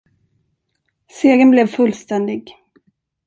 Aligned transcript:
Segern 1.07 1.51
blev 1.51 1.67
fullständig. 1.67 2.55